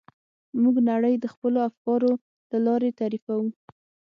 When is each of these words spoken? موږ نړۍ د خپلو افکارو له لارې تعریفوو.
موږ 0.61 0.75
نړۍ 0.89 1.15
د 1.19 1.25
خپلو 1.33 1.57
افکارو 1.69 2.11
له 2.51 2.57
لارې 2.65 2.89
تعریفوو. 2.99 3.47